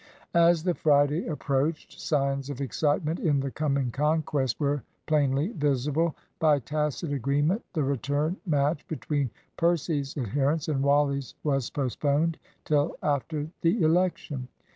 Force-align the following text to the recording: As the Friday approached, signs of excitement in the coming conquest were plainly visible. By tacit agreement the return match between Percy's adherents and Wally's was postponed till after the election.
As 0.33 0.63
the 0.63 0.73
Friday 0.73 1.27
approached, 1.27 2.01
signs 2.01 2.49
of 2.49 2.59
excitement 2.59 3.19
in 3.19 3.39
the 3.39 3.51
coming 3.51 3.91
conquest 3.91 4.59
were 4.59 4.81
plainly 5.05 5.49
visible. 5.49 6.15
By 6.39 6.57
tacit 6.57 7.11
agreement 7.13 7.63
the 7.73 7.83
return 7.83 8.37
match 8.47 8.87
between 8.87 9.29
Percy's 9.57 10.17
adherents 10.17 10.67
and 10.67 10.81
Wally's 10.81 11.35
was 11.43 11.69
postponed 11.69 12.39
till 12.65 12.95
after 13.03 13.47
the 13.61 13.79
election. 13.83 14.47